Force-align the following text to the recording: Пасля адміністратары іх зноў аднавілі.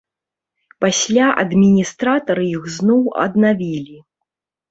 Пасля 0.83 1.27
адміністратары 1.43 2.45
іх 2.55 2.63
зноў 2.77 3.01
аднавілі. 3.27 3.97